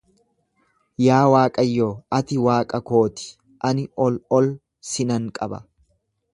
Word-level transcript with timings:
Yaa 1.05 1.19
Waaqayyo, 1.33 1.89
ati 2.19 2.39
Waaqa 2.45 2.77
koo 2.87 3.03
ti, 3.17 3.27
ani 3.67 3.83
ol 4.05 4.15
ol 4.37 4.47
si 4.89 5.01
nan 5.09 5.23
qaba. 5.37 5.57